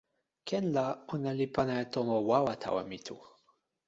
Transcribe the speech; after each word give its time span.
ken 0.47 0.65
la, 0.75 0.85
ona 1.15 1.31
li 1.39 1.47
pana 1.55 1.73
e 1.83 1.85
tomo 1.93 2.15
wawa 2.29 2.53
tawa 2.63 2.81
mi 2.89 2.97
tu. 3.07 3.15